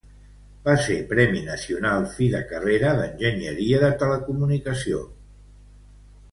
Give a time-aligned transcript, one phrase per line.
[0.67, 5.07] Va ser Premi Nacional Fi de Carrera d'enginyeria de telecomunicació.